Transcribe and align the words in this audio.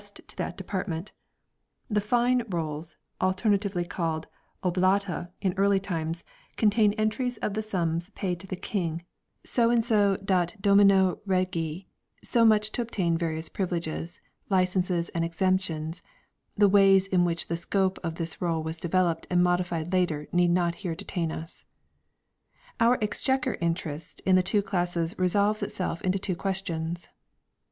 OF 0.03 0.13
THE 0.15 0.23
REIGN 0.39 0.55
OF 1.91 2.09
KING 2.09 2.41
JOHN 2.41 2.41
289 2.41 3.85
entries 6.97 7.37
of 7.37 7.53
the 7.53 7.61
sums 7.61 8.09
paid 8.09 8.33
to 8.39 8.47
the 8.47 8.55
King 8.55 9.05
so 9.43 9.69
and 9.69 9.85
so" 9.85 10.17
dat 10.25 10.59
domino 10.59 11.19
Regi" 11.27 11.85
so 12.33 12.43
much 12.43 12.71
to 12.71 12.81
obtain 12.81 13.15
various 13.15 13.47
privileges, 13.47 14.19
licences 14.49 15.09
and 15.09 15.23
exemptions 15.23 16.01
(the 16.55 16.67
ways 16.67 17.05
in 17.05 17.23
which 17.23 17.45
the 17.47 17.55
scope 17.55 17.99
of 18.03 18.15
this 18.15 18.41
roll 18.41 18.63
was 18.63 18.79
developed 18.79 19.27
and 19.29 19.43
modified 19.43 19.93
later 19.93 20.27
need 20.31 20.49
not 20.49 20.73
here 20.81 20.95
detain 20.95 21.31
us). 21.31 21.63
Our 22.79 22.97
Exchequer 23.03 23.55
interest 23.61 24.19
in 24.21 24.35
the 24.35 24.41
two 24.41 24.63
classes 24.63 25.13
resolves 25.19 25.61
itself 25.61 26.01
into 26.01 26.17
two 26.17 26.35
questions: 26.35 27.05
1. 27.05 27.13